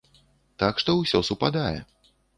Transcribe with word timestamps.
Так 0.63 0.81
што 0.83 0.95
ўсё 1.01 1.21
супадае. 1.29 1.79